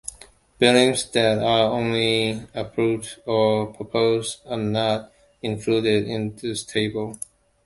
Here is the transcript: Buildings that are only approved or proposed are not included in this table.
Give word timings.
Buildings 0.57 1.11
that 1.11 1.37
are 1.43 1.71
only 1.71 2.47
approved 2.55 3.19
or 3.27 3.67
proposed 3.71 4.39
are 4.47 4.57
not 4.57 5.11
included 5.43 6.07
in 6.07 6.35
this 6.37 6.63
table. 6.63 7.19